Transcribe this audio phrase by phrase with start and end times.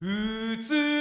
[0.00, 0.99] 普通